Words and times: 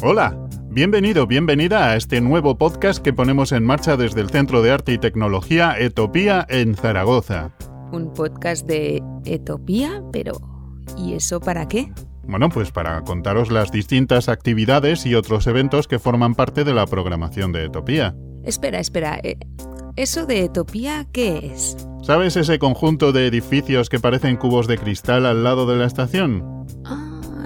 Hola, 0.00 0.38
bienvenido, 0.70 1.26
bienvenida 1.26 1.90
a 1.90 1.96
este 1.96 2.20
nuevo 2.20 2.56
podcast 2.56 3.02
que 3.02 3.12
ponemos 3.12 3.50
en 3.50 3.64
marcha 3.64 3.96
desde 3.96 4.20
el 4.20 4.30
Centro 4.30 4.62
de 4.62 4.70
Arte 4.70 4.92
y 4.92 4.98
Tecnología 4.98 5.76
Etopía 5.76 6.46
en 6.48 6.76
Zaragoza. 6.76 7.50
Un 7.90 8.12
podcast 8.14 8.64
de 8.64 9.02
Etopía, 9.24 10.00
pero 10.12 10.34
¿y 10.96 11.14
eso 11.14 11.40
para 11.40 11.66
qué? 11.66 11.92
Bueno, 12.22 12.48
pues 12.48 12.70
para 12.70 13.02
contaros 13.02 13.50
las 13.50 13.72
distintas 13.72 14.28
actividades 14.28 15.04
y 15.04 15.16
otros 15.16 15.48
eventos 15.48 15.88
que 15.88 15.98
forman 15.98 16.36
parte 16.36 16.62
de 16.62 16.74
la 16.74 16.86
programación 16.86 17.50
de 17.50 17.64
Etopía. 17.64 18.14
Espera, 18.44 18.78
espera, 18.78 19.18
eh, 19.24 19.36
¿eso 19.96 20.26
de 20.26 20.44
Etopía 20.44 21.08
qué 21.10 21.50
es? 21.52 21.76
¿Sabes 22.02 22.36
ese 22.36 22.60
conjunto 22.60 23.10
de 23.10 23.26
edificios 23.26 23.88
que 23.88 23.98
parecen 23.98 24.36
cubos 24.36 24.68
de 24.68 24.78
cristal 24.78 25.26
al 25.26 25.42
lado 25.42 25.66
de 25.66 25.76
la 25.76 25.86
estación? 25.86 26.57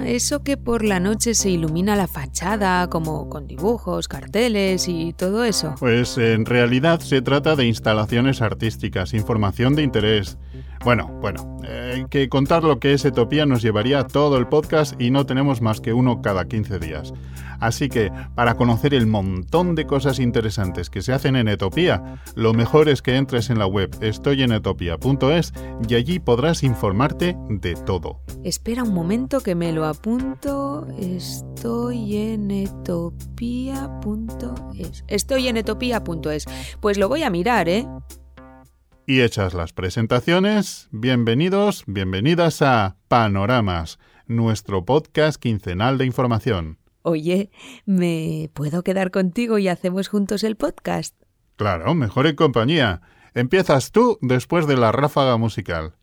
Eso 0.04 0.42
que 0.42 0.56
por 0.56 0.84
la 0.84 1.00
noche 1.00 1.34
se 1.34 1.50
ilumina 1.50 1.96
la 1.96 2.06
fachada, 2.06 2.88
como 2.88 3.28
con 3.28 3.46
dibujos, 3.46 4.08
carteles 4.08 4.88
y 4.88 5.12
todo 5.12 5.44
eso. 5.44 5.74
Pues 5.78 6.18
en 6.18 6.44
realidad 6.44 7.00
se 7.00 7.22
trata 7.22 7.56
de 7.56 7.66
instalaciones 7.66 8.42
artísticas, 8.42 9.14
información 9.14 9.74
de 9.74 9.82
interés. 9.82 10.38
Bueno, 10.84 11.06
bueno, 11.20 11.58
eh, 11.64 12.06
que 12.10 12.28
contar 12.28 12.64
lo 12.64 12.80
que 12.80 12.92
es 12.92 13.04
Etopía 13.04 13.46
nos 13.46 13.62
llevaría 13.62 14.04
todo 14.04 14.36
el 14.36 14.48
podcast 14.48 15.00
y 15.00 15.12
no 15.12 15.24
tenemos 15.26 15.60
más 15.60 15.80
que 15.80 15.92
uno 15.92 16.20
cada 16.22 16.46
15 16.46 16.80
días. 16.80 17.12
Así 17.60 17.88
que, 17.88 18.10
para 18.34 18.56
conocer 18.56 18.92
el 18.92 19.06
montón 19.06 19.76
de 19.76 19.86
cosas 19.86 20.18
interesantes 20.18 20.90
que 20.90 21.00
se 21.00 21.12
hacen 21.12 21.36
en 21.36 21.46
Etopía, 21.46 22.16
lo 22.34 22.52
mejor 22.52 22.88
es 22.88 23.00
que 23.02 23.14
entres 23.14 23.50
en 23.50 23.60
la 23.60 23.66
web 23.66 23.96
estoyenetopía.es 24.00 25.52
y 25.88 25.94
allí 25.94 26.18
podrás 26.18 26.64
informarte 26.64 27.36
de 27.48 27.76
todo. 27.76 28.20
Espera 28.42 28.82
un 28.82 28.92
momento 28.92 29.38
que 29.38 29.54
me 29.54 29.72
lo 29.72 29.86
apunto. 29.86 30.88
Estoy 30.98 32.16
en 32.16 32.50
etopía.es. 32.50 33.84
Estoy 35.06 35.46
en 35.46 35.58
etopía.es. 35.58 36.46
Pues 36.80 36.98
lo 36.98 37.08
voy 37.08 37.22
a 37.22 37.30
mirar, 37.30 37.68
¿eh? 37.68 37.86
Y 39.04 39.20
hechas 39.20 39.52
las 39.52 39.72
presentaciones, 39.72 40.88
bienvenidos, 40.92 41.82
bienvenidas 41.88 42.62
a 42.62 42.96
Panoramas, 43.08 43.98
nuestro 44.28 44.84
podcast 44.84 45.42
quincenal 45.42 45.98
de 45.98 46.06
información. 46.06 46.78
Oye, 47.02 47.50
¿me 47.84 48.48
puedo 48.54 48.84
quedar 48.84 49.10
contigo 49.10 49.58
y 49.58 49.66
hacemos 49.66 50.06
juntos 50.06 50.44
el 50.44 50.54
podcast? 50.54 51.16
Claro, 51.56 51.96
mejor 51.96 52.28
en 52.28 52.36
compañía. 52.36 53.00
Empiezas 53.34 53.90
tú 53.90 54.18
después 54.20 54.68
de 54.68 54.76
la 54.76 54.92
ráfaga 54.92 55.36
musical. 55.36 55.96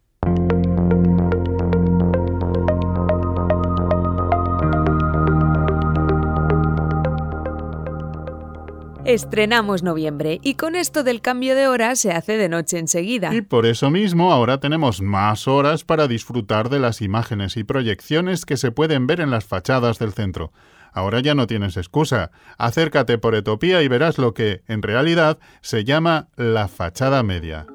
Estrenamos 9.10 9.82
noviembre 9.82 10.40
y 10.44 10.54
con 10.54 10.76
esto 10.76 11.04
del 11.04 11.20
cambio 11.20 11.56
de 11.56 11.68
hora 11.68 11.96
se 11.96 12.12
hace 12.12 12.38
de 12.38 12.48
noche 12.48 12.78
enseguida. 12.78 13.34
Y 13.34 13.42
por 13.42 13.66
eso 13.66 13.90
mismo 13.90 14.32
ahora 14.32 14.60
tenemos 14.60 15.02
más 15.02 15.48
horas 15.48 15.84
para 15.84 16.08
disfrutar 16.08 16.70
de 16.70 16.78
las 16.78 17.02
imágenes 17.02 17.58
y 17.58 17.64
proyecciones 17.64 18.46
que 18.46 18.56
se 18.56 18.72
pueden 18.72 19.08
ver 19.08 19.20
en 19.20 19.32
las 19.32 19.46
fachadas 19.46 19.98
del 19.98 20.14
centro. 20.14 20.52
Ahora 20.94 21.22
ya 21.22 21.34
no 21.34 21.48
tienes 21.48 21.76
excusa. 21.76 22.30
Acércate 22.60 23.18
por 23.18 23.34
Etopía 23.34 23.82
y 23.82 23.88
verás 23.88 24.20
lo 24.20 24.36
que, 24.36 24.62
en 24.68 24.84
realidad, 24.84 25.40
se 25.62 25.84
llama 25.86 26.28
la 26.36 26.68
fachada 26.68 27.24
media. 27.24 27.66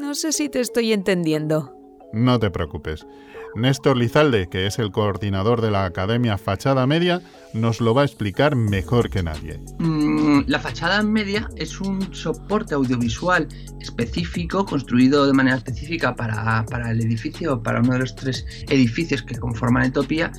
No 0.00 0.14
sé 0.14 0.32
si 0.32 0.48
te 0.48 0.60
estoy 0.60 0.94
entendiendo. 0.94 1.74
No 2.14 2.38
te 2.38 2.50
preocupes. 2.50 3.06
Néstor 3.54 3.96
Lizalde, 3.96 4.48
que 4.48 4.66
es 4.66 4.78
el 4.78 4.90
coordinador 4.90 5.60
de 5.60 5.70
la 5.70 5.84
Academia 5.84 6.38
Fachada 6.38 6.86
Media, 6.86 7.22
nos 7.54 7.80
lo 7.80 7.94
va 7.94 8.02
a 8.02 8.04
explicar 8.04 8.56
mejor 8.56 9.10
que 9.10 9.22
nadie. 9.22 9.60
Mm, 9.78 10.42
la 10.46 10.58
fachada 10.58 11.02
media 11.02 11.48
es 11.56 11.80
un 11.80 12.14
soporte 12.14 12.74
audiovisual 12.74 13.48
específico, 13.80 14.64
construido 14.64 15.26
de 15.26 15.32
manera 15.32 15.56
específica 15.56 16.14
para, 16.14 16.64
el 16.90 17.00
edificio, 17.00 17.62
para 17.62 17.80
uno 17.80 17.94
de 17.94 18.00
los 18.00 18.14
tres 18.14 18.44
edificios 18.68 19.22
que 19.22 19.36
conforman 19.36 19.84
Etopía, 19.84 20.32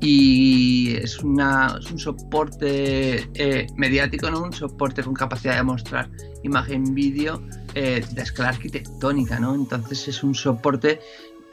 y 0.00 0.94
es 0.96 1.22
un 1.22 1.38
soporte 1.96 3.28
eh, 3.34 3.66
mediático, 3.76 4.30
¿no? 4.30 4.42
un 4.42 4.52
soporte 4.52 5.02
con 5.02 5.14
capacidad 5.14 5.56
de 5.56 5.62
mostrar 5.62 6.10
imagen 6.42 6.94
vídeo 6.94 7.42
eh, 7.74 8.04
de 8.12 8.22
escala 8.22 8.50
arquitectónica, 8.50 9.40
¿no? 9.40 9.54
Entonces 9.54 10.08
es 10.08 10.22
un 10.22 10.34
soporte 10.34 11.00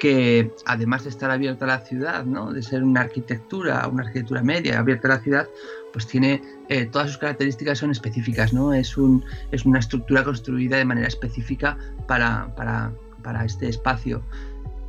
que 0.04 0.52
además 0.66 1.06
de 1.06 1.12
estar 1.12 1.32
abierto 1.32 1.64
a 1.64 1.68
la 1.70 1.80
ciudad, 1.80 2.26
¿no? 2.26 2.52
de 2.52 2.62
ser 2.62 2.84
una 2.84 3.00
arquitectura, 3.00 3.88
una 3.88 4.04
arquitectura 4.04 4.44
media 4.44 4.78
abierta 4.78 5.08
a 5.08 5.12
la 5.12 5.20
ciudad, 5.22 5.48
pues 5.94 6.08
tiene 6.08 6.42
eh, 6.68 6.88
todas 6.88 7.08
sus 7.08 7.20
características 7.20 7.80
son 7.80 7.92
específicas, 7.92 8.52
¿no? 8.52 8.74
Es, 8.74 8.98
un, 8.98 9.24
es 9.54 9.64
una 9.64 9.80
estructura 9.80 10.26
construida 10.26 10.76
de 10.76 10.84
manera 10.84 11.08
específica 11.08 11.78
para 12.06 12.52
este 13.46 13.70
espacio. 13.70 14.22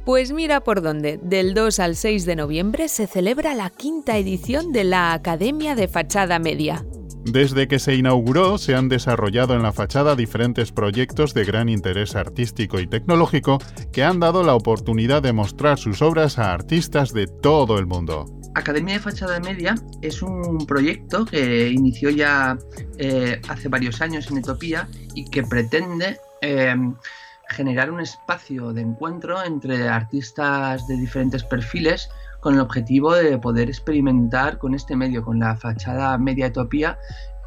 Pues 0.04 0.32
mira 0.32 0.64
por 0.64 0.82
dónde, 0.82 1.20
del 1.22 1.54
2 1.54 1.78
al 1.78 1.94
6 1.94 2.26
de 2.26 2.34
noviembre 2.34 2.88
se 2.88 3.06
celebra 3.06 3.54
la 3.54 3.70
quinta 3.70 4.18
edición 4.18 4.72
de 4.72 4.82
la 4.82 5.12
Academia 5.12 5.76
de 5.76 5.86
Fachada 5.86 6.40
Media. 6.40 6.84
Desde 7.24 7.68
que 7.68 7.78
se 7.78 7.94
inauguró 7.94 8.58
se 8.58 8.74
han 8.74 8.90
desarrollado 8.90 9.54
en 9.54 9.62
la 9.62 9.72
fachada 9.72 10.14
diferentes 10.14 10.72
proyectos 10.72 11.32
de 11.32 11.44
gran 11.44 11.70
interés 11.70 12.16
artístico 12.16 12.78
y 12.80 12.86
tecnológico 12.86 13.58
que 13.92 14.04
han 14.04 14.20
dado 14.20 14.42
la 14.42 14.54
oportunidad 14.54 15.22
de 15.22 15.32
mostrar 15.32 15.78
sus 15.78 16.02
obras 16.02 16.38
a 16.38 16.52
artistas 16.52 17.14
de 17.14 17.26
todo 17.26 17.78
el 17.78 17.86
mundo. 17.86 18.26
Academia 18.54 18.94
de 18.94 19.00
Fachada 19.00 19.40
Media 19.40 19.74
es 20.02 20.22
un 20.22 20.66
proyecto 20.66 21.24
que 21.24 21.70
inició 21.70 22.10
ya 22.10 22.58
eh, 22.98 23.40
hace 23.48 23.68
varios 23.68 24.02
años 24.02 24.30
en 24.30 24.38
Etopía 24.38 24.86
y 25.14 25.24
que 25.24 25.42
pretende 25.42 26.18
eh, 26.42 26.76
generar 27.48 27.90
un 27.90 28.00
espacio 28.00 28.72
de 28.72 28.82
encuentro 28.82 29.42
entre 29.42 29.88
artistas 29.88 30.86
de 30.86 30.96
diferentes 30.98 31.42
perfiles 31.42 32.08
con 32.44 32.54
el 32.56 32.60
objetivo 32.60 33.14
de 33.14 33.38
poder 33.38 33.70
experimentar 33.70 34.58
con 34.58 34.74
este 34.74 34.96
medio, 34.96 35.24
con 35.24 35.38
la 35.38 35.56
fachada 35.56 36.18
media 36.18 36.48
Etopía, 36.48 36.98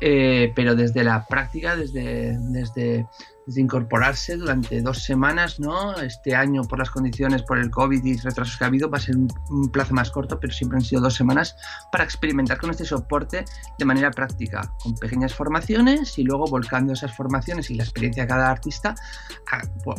eh, 0.02 0.52
pero 0.56 0.76
desde 0.76 1.04
la 1.04 1.28
práctica, 1.28 1.76
desde, 1.76 2.36
desde, 2.50 3.06
desde, 3.48 3.62
incorporarse 3.62 4.38
durante 4.38 4.82
dos 4.82 5.04
semanas, 5.04 5.60
¿no? 5.60 5.96
Este 5.96 6.36
año, 6.36 6.64
por 6.64 6.80
las 6.80 6.90
condiciones, 6.90 7.44
por 7.44 7.58
el 7.58 7.72
COVID 7.72 8.04
y 8.04 8.18
retrasos 8.18 8.58
que 8.58 8.64
ha 8.64 8.68
habido, 8.68 8.90
va 8.90 8.98
a 8.98 9.02
ser 9.02 9.16
un, 9.16 9.72
plazo 9.72 9.94
más 9.94 10.12
corto, 10.12 10.40
pero 10.40 10.54
siempre 10.54 10.78
han 10.78 10.84
sido 10.84 11.02
dos 11.02 11.16
semanas 11.16 11.56
para 11.92 12.04
experimentar 12.04 12.58
con 12.58 12.70
este 12.70 12.86
soporte 12.86 13.46
de 13.78 13.86
manera 13.86 14.12
práctica, 14.12 14.74
con 14.82 14.96
pequeñas 14.96 15.34
formaciones 15.34 16.18
y 16.18 16.24
luego 16.24 16.46
volcando 16.46 16.94
esas 16.94 17.16
formaciones 17.16 17.70
y 17.70 17.76
la 17.76 17.84
experiencia 17.84 18.24
de 18.24 18.30
cada 18.30 18.52
artista 18.52 18.96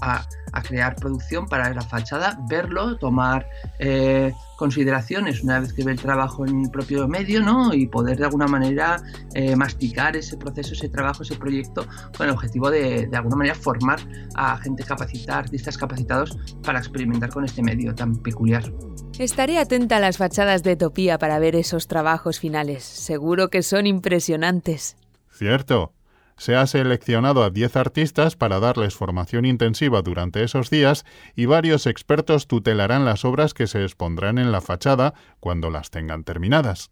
a 0.02 0.62
crear 0.62 0.96
producción 0.96 1.46
para 1.46 1.72
la 1.72 1.82
fachada, 1.82 2.38
verlo, 2.48 2.96
tomar. 2.98 3.48
Eh, 3.78 4.32
consideraciones 4.58 5.44
una 5.44 5.60
vez 5.60 5.72
que 5.72 5.84
ve 5.84 5.92
el 5.92 6.00
trabajo 6.00 6.44
en 6.44 6.64
el 6.64 6.70
propio 6.70 7.06
medio, 7.06 7.40
¿no? 7.40 7.72
Y 7.72 7.86
poder 7.86 8.18
de 8.18 8.24
alguna 8.24 8.48
manera 8.48 9.00
eh, 9.34 9.54
masticar 9.54 10.16
ese 10.16 10.36
proceso, 10.36 10.74
ese 10.74 10.88
trabajo, 10.88 11.22
ese 11.22 11.36
proyecto 11.36 11.86
con 12.16 12.26
el 12.26 12.32
objetivo 12.32 12.68
de, 12.68 13.06
de 13.06 13.16
alguna 13.16 13.36
manera 13.38 13.54
formar 13.54 14.00
a 14.34 14.56
gente 14.58 14.84
capacitada, 14.84 15.38
artistas 15.38 15.78
capacitados 15.78 16.36
para 16.62 16.78
experimentar 16.78 17.30
con 17.30 17.44
este 17.44 17.62
medio 17.62 17.94
tan 17.94 18.16
peculiar. 18.16 18.64
Estaré 19.18 19.58
atenta 19.58 19.96
a 19.96 20.00
las 20.00 20.18
fachadas 20.18 20.62
de 20.62 20.72
Etopía 20.72 21.18
para 21.18 21.38
ver 21.38 21.56
esos 21.56 21.88
trabajos 21.88 22.38
finales. 22.38 22.84
Seguro 22.84 23.48
que 23.48 23.62
son 23.62 23.86
impresionantes. 23.86 24.96
Cierto 25.30 25.92
se 26.38 26.54
ha 26.54 26.66
seleccionado 26.66 27.42
a 27.42 27.50
10 27.50 27.76
artistas 27.76 28.36
para 28.36 28.60
darles 28.60 28.94
formación 28.94 29.44
intensiva 29.44 30.02
durante 30.02 30.44
esos 30.44 30.70
días 30.70 31.04
y 31.34 31.46
varios 31.46 31.86
expertos 31.86 32.46
tutelarán 32.46 33.04
las 33.04 33.24
obras 33.24 33.54
que 33.54 33.66
se 33.66 33.82
expondrán 33.82 34.38
en 34.38 34.52
la 34.52 34.60
fachada 34.60 35.14
cuando 35.40 35.68
las 35.68 35.90
tengan 35.90 36.24
terminadas. 36.24 36.90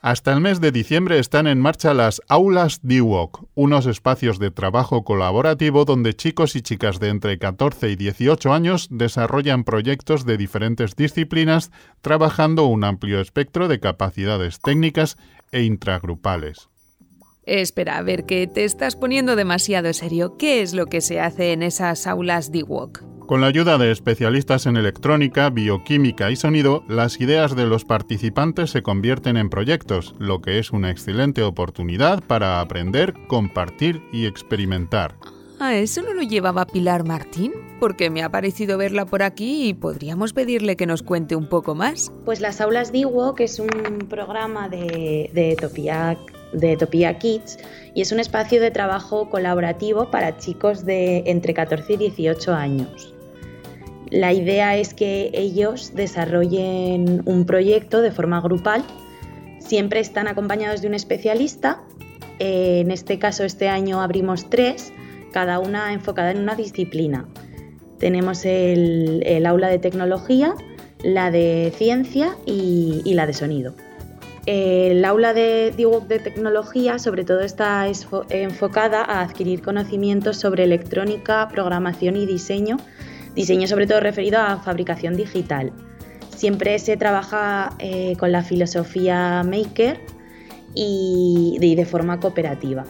Hasta 0.00 0.32
el 0.32 0.40
mes 0.40 0.60
de 0.60 0.70
diciembre 0.70 1.18
están 1.18 1.48
en 1.48 1.58
marcha 1.58 1.92
las 1.92 2.22
Aulas 2.28 2.80
DIWOC, 2.82 3.48
unos 3.54 3.86
espacios 3.86 4.38
de 4.38 4.52
trabajo 4.52 5.02
colaborativo 5.02 5.84
donde 5.84 6.14
chicos 6.14 6.54
y 6.54 6.62
chicas 6.62 7.00
de 7.00 7.08
entre 7.08 7.38
14 7.40 7.90
y 7.90 7.96
18 7.96 8.52
años 8.52 8.86
desarrollan 8.92 9.64
proyectos 9.64 10.24
de 10.24 10.36
diferentes 10.36 10.94
disciplinas 10.94 11.72
trabajando 12.00 12.66
un 12.66 12.84
amplio 12.84 13.20
espectro 13.20 13.66
de 13.66 13.80
capacidades 13.80 14.60
técnicas 14.60 15.16
e 15.50 15.62
intragrupales. 15.62 16.68
Espera, 17.42 17.96
a 17.96 18.02
ver, 18.02 18.24
que 18.24 18.46
te 18.46 18.64
estás 18.64 18.94
poniendo 18.94 19.34
demasiado 19.34 19.92
serio. 19.94 20.36
¿Qué 20.36 20.62
es 20.62 20.74
lo 20.74 20.86
que 20.86 21.00
se 21.00 21.18
hace 21.18 21.52
en 21.52 21.64
esas 21.64 22.06
aulas 22.06 22.52
DIWOC? 22.52 23.07
Con 23.28 23.42
la 23.42 23.48
ayuda 23.48 23.76
de 23.76 23.90
especialistas 23.90 24.64
en 24.64 24.78
electrónica, 24.78 25.50
bioquímica 25.50 26.30
y 26.30 26.36
sonido, 26.36 26.82
las 26.88 27.20
ideas 27.20 27.54
de 27.54 27.66
los 27.66 27.84
participantes 27.84 28.70
se 28.70 28.82
convierten 28.82 29.36
en 29.36 29.50
proyectos, 29.50 30.14
lo 30.18 30.40
que 30.40 30.58
es 30.58 30.70
una 30.70 30.90
excelente 30.90 31.42
oportunidad 31.42 32.22
para 32.26 32.58
aprender, 32.62 33.12
compartir 33.26 34.02
y 34.12 34.24
experimentar. 34.24 35.16
¿A 35.60 35.76
eso 35.76 36.00
no 36.00 36.14
lo 36.14 36.22
llevaba 36.22 36.64
Pilar 36.64 37.04
Martín? 37.04 37.52
Porque 37.78 38.08
me 38.08 38.22
ha 38.22 38.30
parecido 38.30 38.78
verla 38.78 39.04
por 39.04 39.22
aquí 39.22 39.68
y 39.68 39.74
podríamos 39.74 40.32
pedirle 40.32 40.76
que 40.76 40.86
nos 40.86 41.02
cuente 41.02 41.36
un 41.36 41.50
poco 41.50 41.74
más. 41.74 42.10
Pues 42.24 42.40
las 42.40 42.62
aulas 42.62 42.92
Diwo, 42.92 43.34
que 43.34 43.44
es 43.44 43.58
un 43.58 44.06
programa 44.08 44.70
de, 44.70 45.30
de 45.34 45.54
Topia 45.60 46.16
de 46.54 46.78
Topia 46.78 47.18
Kids 47.18 47.58
y 47.92 48.00
es 48.00 48.10
un 48.10 48.20
espacio 48.20 48.58
de 48.58 48.70
trabajo 48.70 49.28
colaborativo 49.28 50.10
para 50.10 50.38
chicos 50.38 50.86
de 50.86 51.24
entre 51.26 51.52
14 51.52 51.92
y 51.92 51.96
18 51.98 52.54
años. 52.54 53.14
La 54.10 54.32
idea 54.32 54.76
es 54.76 54.94
que 54.94 55.30
ellos 55.34 55.92
desarrollen 55.94 57.22
un 57.26 57.44
proyecto 57.44 58.00
de 58.00 58.10
forma 58.10 58.40
grupal. 58.40 58.82
Siempre 59.58 60.00
están 60.00 60.28
acompañados 60.28 60.80
de 60.80 60.88
un 60.88 60.94
especialista. 60.94 61.82
En 62.38 62.90
este 62.90 63.18
caso, 63.18 63.44
este 63.44 63.68
año 63.68 64.00
abrimos 64.00 64.48
tres 64.48 64.92
cada 65.32 65.58
una 65.58 65.92
enfocada 65.92 66.30
en 66.30 66.38
una 66.38 66.54
disciplina. 66.54 67.26
Tenemos 67.98 68.44
el, 68.44 69.44
aula 69.46 69.68
de 69.68 69.78
tecnología, 69.78 70.54
la 71.02 71.30
de 71.30 71.72
ciencia 71.76 72.36
y, 72.46 73.02
la 73.14 73.26
de 73.26 73.34
sonido. 73.34 73.74
El 74.46 75.04
aula 75.04 75.34
de, 75.34 75.74
de 76.08 76.18
tecnología 76.20 76.98
sobre 76.98 77.24
todo 77.24 77.40
está 77.40 77.86
enfocada 78.30 79.02
a 79.02 79.20
adquirir 79.20 79.60
conocimientos 79.60 80.38
sobre 80.38 80.64
electrónica, 80.64 81.46
programación 81.48 82.16
y 82.16 82.24
diseño, 82.24 82.78
diseño 83.38 83.68
sobre 83.68 83.86
todo 83.86 84.00
referido 84.00 84.40
a 84.40 84.58
fabricación 84.58 85.16
digital. 85.16 85.70
Siempre 86.36 86.76
se 86.80 86.96
trabaja 86.96 87.70
eh, 87.78 88.16
con 88.18 88.32
la 88.32 88.42
filosofía 88.42 89.44
maker 89.44 90.00
y 90.74 91.56
de 91.60 91.84
forma 91.84 92.18
cooperativa. 92.18 92.84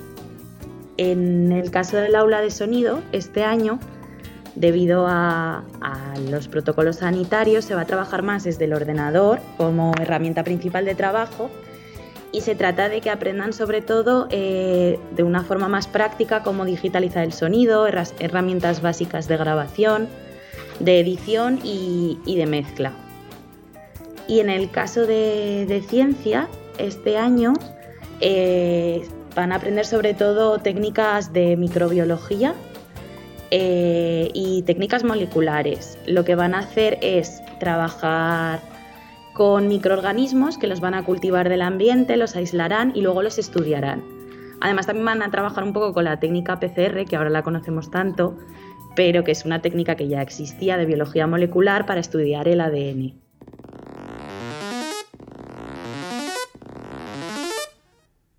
En 0.96 1.52
el 1.52 1.70
caso 1.70 1.98
del 1.98 2.14
aula 2.14 2.40
de 2.40 2.50
sonido, 2.50 3.02
este 3.12 3.44
año, 3.44 3.78
debido 4.54 5.06
a, 5.06 5.64
los 6.30 6.48
protocolos 6.48 6.96
sanitarios, 6.96 7.64
se 7.66 7.74
va 7.74 7.82
a 7.82 7.86
trabajar 7.86 8.22
más 8.22 8.44
desde 8.44 8.64
el 8.64 8.72
ordenador 8.72 9.40
como 9.56 9.92
herramienta 10.00 10.44
principal 10.44 10.84
de 10.84 10.94
trabajo 10.94 11.50
y 12.32 12.40
se 12.40 12.54
trata 12.54 12.88
de 12.88 13.00
que 13.00 13.10
aprendan 13.10 13.52
sobre 13.52 13.82
todo 13.82 14.28
eh, 14.30 14.98
de 15.14 15.22
una 15.22 15.44
forma 15.44 15.68
más 15.68 15.86
práctica 15.86 16.42
cómo 16.42 16.64
digitalizar 16.64 17.22
el 17.22 17.32
sonido, 17.32 17.86
herramientas 17.86 18.82
básicas 18.82 19.28
de 19.28 19.36
grabación, 19.36 20.08
de 20.80 21.00
edición 21.00 21.58
y, 21.62 22.18
de 22.26 22.46
mezcla. 22.46 22.92
Y 24.26 24.40
en 24.40 24.50
el 24.50 24.70
caso 24.70 25.06
de, 25.06 25.82
ciencia, 25.88 26.48
este 26.78 27.16
año 27.16 27.54
eh, 28.20 29.08
Van 29.38 29.52
a 29.52 29.54
aprender 29.54 29.86
sobre 29.86 30.14
todo 30.14 30.58
técnicas 30.58 31.32
de 31.32 31.56
microbiología 31.56 32.54
eh, 33.52 34.32
y 34.34 34.62
técnicas 34.62 35.04
moleculares. 35.04 35.96
Lo 36.08 36.24
que 36.24 36.34
van 36.34 36.54
a 36.54 36.58
hacer 36.58 36.98
es 37.02 37.40
trabajar 37.60 38.58
con 39.34 39.68
microorganismos 39.68 40.58
que 40.58 40.66
los 40.66 40.80
van 40.80 40.94
a 40.94 41.04
cultivar 41.04 41.48
del 41.48 41.62
ambiente, 41.62 42.16
los 42.16 42.34
aislarán 42.34 42.90
y 42.96 43.02
luego 43.02 43.22
los 43.22 43.38
estudiarán. 43.38 44.02
Además 44.60 44.86
también 44.86 45.06
van 45.06 45.22
a 45.22 45.30
trabajar 45.30 45.62
un 45.62 45.72
poco 45.72 45.92
con 45.92 46.02
la 46.02 46.18
técnica 46.18 46.58
PCR, 46.58 47.04
que 47.04 47.14
ahora 47.14 47.30
la 47.30 47.44
conocemos 47.44 47.92
tanto, 47.92 48.36
pero 48.98 49.22
que 49.22 49.30
es 49.30 49.44
una 49.44 49.62
técnica 49.62 49.94
que 49.94 50.08
ya 50.08 50.20
existía 50.20 50.76
de 50.76 50.84
biología 50.84 51.28
molecular 51.28 51.86
para 51.86 52.00
estudiar 52.00 52.48
el 52.48 52.60
ADN. 52.60 53.14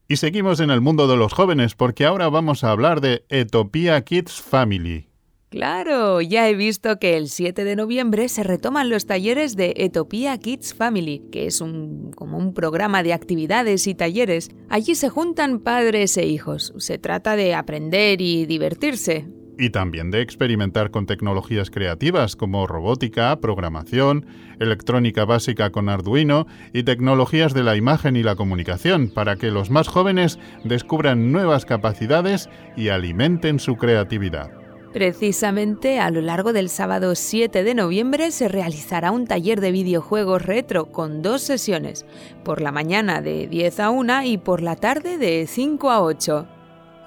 Y 0.10 0.18
seguimos 0.18 0.60
en 0.60 0.70
el 0.70 0.82
mundo 0.82 1.08
de 1.08 1.16
los 1.16 1.32
jóvenes 1.32 1.76
porque 1.76 2.04
ahora 2.04 2.28
vamos 2.28 2.66
a 2.66 2.72
hablar 2.72 3.00
de 3.00 3.24
Etopia 3.30 4.02
Kids 4.02 4.42
Family. 4.42 5.08
Claro, 5.50 6.20
ya 6.20 6.50
he 6.50 6.56
visto 6.56 7.00
que 7.00 7.16
el 7.16 7.30
7 7.30 7.64
de 7.64 7.78
noviembre 7.78 8.28
se 8.28 8.44
retoman 8.44 8.90
los 8.90 9.06
talleres 9.06 9.56
de 9.56 9.74
Etopia 9.78 10.38
Kids 10.40 10.74
Family, 10.74 11.24
que 11.32 11.46
es 11.46 11.62
un, 11.62 12.12
como 12.12 12.38
un 12.38 12.54
programa 12.54 13.02
de 13.02 13.14
actividades 13.14 13.88
y 13.88 13.96
talleres. 13.96 14.50
Allí 14.68 14.96
se 14.96 15.08
juntan 15.08 15.60
padres 15.60 16.18
e 16.18 16.26
hijos. 16.26 16.74
Se 16.80 16.98
trata 16.98 17.38
de 17.38 17.56
aprender 17.56 18.20
y 18.20 18.46
divertirse 18.46 19.39
y 19.60 19.70
también 19.72 20.10
de 20.10 20.22
experimentar 20.22 20.90
con 20.90 21.06
tecnologías 21.06 21.70
creativas 21.70 22.38
como 22.38 22.66
robótica, 22.66 23.36
programación, 23.42 24.26
electrónica 24.60 25.26
básica 25.26 25.70
con 25.70 25.90
Arduino 25.90 26.48
y 26.74 26.84
tecnologías 26.84 27.54
de 27.54 27.64
la 27.64 27.76
imagen 27.76 28.16
y 28.16 28.24
la 28.24 28.36
comunicación 28.36 29.10
para 29.10 29.36
que 29.36 29.52
los 29.52 29.70
más 29.70 29.90
jóvenes 29.90 30.40
descubran 30.64 31.34
nuevas 31.34 31.66
capacidades 31.66 32.50
y 32.78 32.88
alimenten 32.88 33.60
su 33.60 33.76
creatividad. 33.76 34.50
Precisamente 34.94 36.00
a 36.00 36.10
lo 36.10 36.22
largo 36.22 36.52
del 36.52 36.70
sábado 36.70 37.14
7 37.14 37.64
de 37.64 37.76
noviembre 37.76 38.32
se 38.32 38.48
realizará 38.48 39.12
un 39.12 39.28
taller 39.28 39.62
de 39.62 39.72
videojuegos 39.72 40.42
retro 40.42 40.86
con 40.86 41.22
dos 41.22 41.42
sesiones, 41.42 42.06
por 42.44 42.62
la 42.62 42.72
mañana 42.72 43.22
de 43.22 43.46
10 43.48 43.80
a 43.82 43.90
1 43.92 44.24
y 44.24 44.38
por 44.38 44.62
la 44.62 44.78
tarde 44.78 45.18
de 45.20 45.46
5 45.46 45.92
a 45.92 46.02
8 46.02 46.48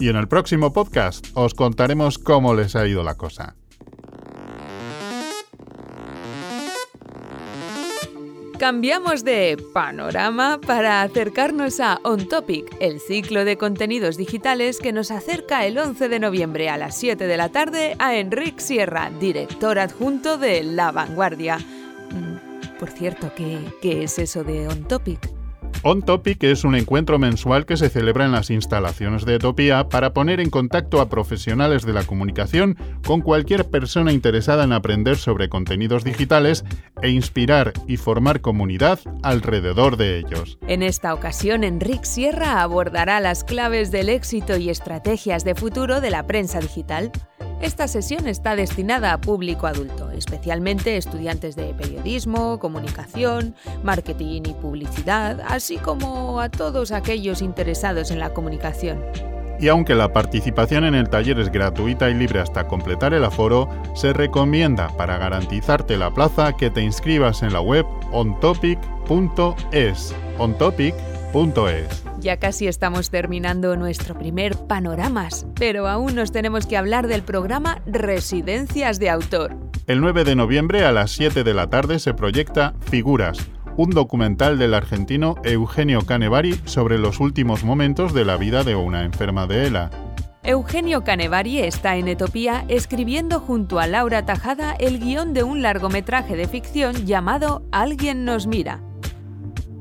y 0.02 0.08
en 0.08 0.16
el 0.16 0.26
próximo 0.26 0.72
podcast 0.72 1.28
os 1.34 1.54
contaremos 1.54 2.19
cómo 2.19 2.54
les 2.54 2.75
ha 2.75 2.88
ido 2.88 3.04
la 3.04 3.14
cosa. 3.14 3.54
Cambiamos 8.58 9.22
de 9.22 9.56
panorama 9.72 10.60
para 10.60 11.02
acercarnos 11.02 11.78
a 11.78 12.00
On 12.02 12.28
Topic, 12.28 12.76
el 12.81 12.99
ciclo 12.99 13.44
de 13.44 13.56
contenidos 13.56 14.16
digitales 14.16 14.81
que 14.81 14.93
nos 14.93 15.12
acerca 15.12 15.66
el 15.66 15.78
11 15.78 16.08
de 16.08 16.19
noviembre 16.19 16.69
a 16.69 16.78
las 16.78 16.96
7 16.99 17.28
de 17.28 17.37
la 17.37 17.50
tarde 17.50 17.94
a 18.00 18.16
Enrique 18.16 18.60
Sierra, 18.60 19.08
director 19.20 19.78
adjunto 19.78 20.37
de 20.37 20.64
La 20.64 20.90
Vanguardia. 20.90 21.58
Mm, 21.58 22.78
por 22.78 22.90
cierto, 22.90 23.32
¿qué, 23.37 23.60
qué 23.81 24.02
es 24.02 24.19
eso 24.19 24.43
de 24.43 24.66
On 24.66 24.82
Topic? 24.82 25.31
On 25.84 26.00
Topic 26.00 26.44
es 26.44 26.62
un 26.62 26.76
encuentro 26.76 27.19
mensual 27.19 27.67
que 27.67 27.76
se 27.76 27.88
celebra 27.88 28.25
en 28.25 28.31
las 28.31 28.50
instalaciones 28.50 29.25
de 29.25 29.34
Etopía 29.34 29.88
para 29.88 30.12
poner 30.12 30.38
en 30.38 30.49
contacto 30.49 31.00
a 31.00 31.08
profesionales 31.08 31.84
de 31.84 31.93
la 31.93 32.05
comunicación 32.05 32.76
con 33.05 33.20
cualquier 33.20 33.69
persona 33.69 34.12
interesada 34.12 34.62
en 34.62 34.73
aprender 34.73 35.17
sobre 35.17 35.49
contenidos 35.49 36.05
digitales 36.05 36.64
e 37.02 37.11
inspirar 37.11 37.73
y 37.88 37.96
formar 37.96 38.40
comunidad 38.40 39.00
alrededor 39.25 39.96
de 39.96 40.19
ellos. 40.19 40.56
En 40.69 40.84
esta 40.84 41.14
ocasión, 41.14 41.64
Enrique 41.64 42.06
Sierra 42.06 42.62
abordará 42.62 43.19
las 43.19 43.43
claves 43.43 43.90
del 43.90 44.08
éxito 44.08 44.56
y 44.56 44.70
estrategias 44.70 45.43
de 45.44 45.56
futuro 45.56 46.00
de 46.00 46.11
la 46.11 46.28
prensa 46.28 46.61
digital. 46.61 47.11
Esta 47.62 47.87
sesión 47.87 48.26
está 48.26 48.56
destinada 48.56 49.12
a 49.12 49.20
público 49.20 49.69
adulto, 49.69 50.11
especialmente 50.11 50.97
estudiantes 50.97 51.55
de 51.55 51.73
periodismo, 51.75 52.59
comunicación, 52.59 53.55
marketing 53.85 54.42
y 54.47 54.54
publicidad, 54.54 55.40
así 55.47 55.76
como 55.76 56.40
a 56.40 56.49
todos 56.49 56.90
aquellos 56.90 57.40
interesados 57.40 58.11
en 58.11 58.19
la 58.19 58.35
comunicación. 58.35 59.00
Y 59.61 59.69
aunque 59.69 59.95
la 59.95 60.12
participación 60.12 60.85
en 60.85 60.97
el 60.97 61.09
taller 61.09 61.38
es 61.38 61.52
gratuita 61.52 62.11
y 62.11 62.14
libre 62.14 62.40
hasta 62.40 62.66
completar 62.66 63.14
el 63.14 63.25
aforo, 63.25 63.69
se 63.95 64.12
recomienda 64.12 64.88
para 64.97 65.19
garantizarte 65.19 65.97
la 65.97 66.12
plaza 66.12 66.57
que 66.57 66.69
te 66.69 66.83
inscribas 66.83 67.45
en 67.45 67.52
la 67.52 67.61
web 67.61 67.87
ontopic.es. 68.11 70.14
ontopic.es. 71.33 72.05
Ya 72.21 72.37
casi 72.39 72.69
estamos 72.69 73.11
terminando 73.11 73.77
nuestro 73.77 74.17
primer 74.17 74.57
panoramas, 74.57 75.47
pero 75.55 75.89
aún 75.89 76.15
nos 76.15 76.33
tenemos 76.33 76.67
que 76.67 76.77
hablar 76.77 77.09
del 77.09 77.23
programa 77.23 77.83
Residencias 77.87 78.99
de 78.99 79.11
Autor. 79.11 79.57
El 79.87 80.01
9 80.01 80.25
de 80.25 80.37
noviembre 80.37 80.85
a 80.85 80.93
las 80.93 81.11
7 81.12 81.43
de 81.43 81.55
la 81.55 81.69
tarde 81.69 81.99
se 81.99 82.15
proyecta 82.15 82.75
Figuras, 82.89 83.39
un 83.77 83.91
documental 83.91 84.59
del 84.59 84.75
argentino 84.75 85.35
Eugenio 85.43 86.03
Canevari 86.03 86.61
sobre 86.65 86.99
los 86.99 87.19
últimos 87.21 87.65
momentos 87.65 88.15
de 88.15 88.25
la 88.25 88.37
vida 88.37 88.62
de 88.62 88.77
una 88.77 89.05
enferma 89.05 89.47
de 89.47 89.67
ELA. 89.67 89.91
Eugenio 90.45 91.05
Canevari 91.05 91.61
está 91.61 91.97
en 91.97 92.09
Etopía 92.09 92.65
escribiendo 92.67 93.39
junto 93.39 93.79
a 93.79 93.87
Laura 93.87 94.27
Tajada 94.27 94.73
el 94.73 94.99
guion 94.99 95.35
de 95.35 95.45
un 95.45 95.62
largometraje 95.62 96.37
de 96.37 96.49
ficción 96.49 97.07
llamado 97.07 97.62
Alguien 97.71 98.25
nos 98.25 98.49
mira. 98.49 98.81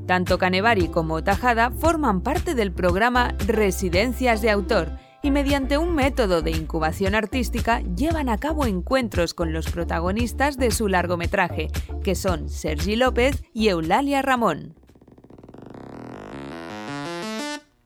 Tanto 0.08 0.38
Canevari 0.38 0.88
como 0.88 1.24
Tajada 1.24 1.72
forman 1.72 2.22
parte 2.22 2.56
del 2.56 2.72
programa 2.72 3.36
Residencias 3.48 4.42
de 4.42 4.50
Autor 4.50 4.92
y 5.24 5.32
mediante 5.32 5.78
un 5.78 5.94
método 5.94 6.42
de 6.42 6.52
incubación 6.52 7.16
artística 7.16 7.82
llevan 7.96 8.28
a 8.30 8.38
cabo 8.38 8.66
encuentros 8.66 9.34
con 9.34 9.54
los 9.54 9.70
protagonistas 9.70 10.58
de 10.58 10.72
su 10.72 10.88
largometraje, 10.88 11.68
que 12.04 12.16
son 12.16 12.50
Sergi 12.50 12.96
López 12.96 13.44
y 13.54 13.70
Eulalia 13.70 14.22
Ramón. 14.22 14.76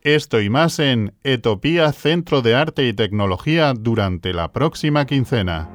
Esto 0.01 0.39
y 0.39 0.49
más 0.49 0.79
en 0.79 1.15
Etopía 1.23 1.91
Centro 1.91 2.41
de 2.41 2.55
Arte 2.55 2.87
y 2.87 2.93
Tecnología 2.93 3.73
durante 3.73 4.33
la 4.33 4.53
próxima 4.53 5.05
quincena. 5.05 5.69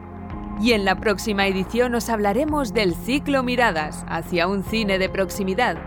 Y 0.63 0.73
en 0.73 0.85
la 0.85 1.01
próxima 1.01 1.47
edición 1.47 1.95
os 1.95 2.09
hablaremos 2.09 2.73
del 2.73 2.95
ciclo 2.95 3.43
Miradas 3.43 4.05
hacia 4.09 4.47
un 4.47 4.63
cine 4.63 4.99
de 4.99 5.09
proximidad 5.09 5.79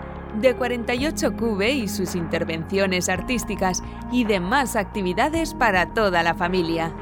de 0.41 0.57
48QB 0.57 1.73
y 1.73 1.87
sus 1.87 2.15
intervenciones 2.15 3.09
artísticas 3.09 3.83
y 4.11 4.25
demás 4.25 4.75
actividades 4.75 5.53
para 5.53 5.93
toda 5.93 6.23
la 6.23 6.33
familia. 6.33 6.93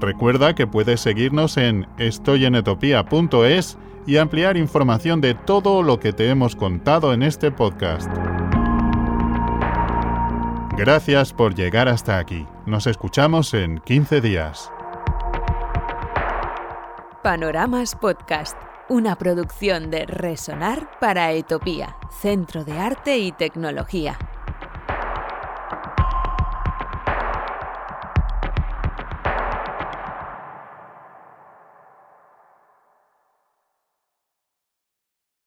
Recuerda 0.00 0.54
que 0.54 0.66
puedes 0.66 1.00
seguirnos 1.00 1.56
en 1.56 1.86
estoyenetopia.es 1.96 3.78
y 4.06 4.18
ampliar 4.18 4.56
información 4.56 5.20
de 5.20 5.34
todo 5.34 5.82
lo 5.82 5.98
que 5.98 6.12
te 6.12 6.28
hemos 6.28 6.56
contado 6.56 7.14
en 7.14 7.22
este 7.22 7.50
podcast. 7.50 8.10
Gracias 10.76 11.32
por 11.32 11.54
llegar 11.54 11.88
hasta 11.88 12.18
aquí. 12.18 12.46
Nos 12.66 12.86
escuchamos 12.86 13.54
en 13.54 13.78
15 13.78 14.20
días. 14.20 14.73
Panoramas 17.24 17.96
Podcast, 17.96 18.54
una 18.90 19.16
producción 19.16 19.90
de 19.90 20.04
Resonar 20.04 20.98
para 21.00 21.32
Etopía, 21.32 21.96
Centro 22.20 22.66
de 22.66 22.78
Arte 22.78 23.16
y 23.16 23.32
Tecnología. 23.32 24.18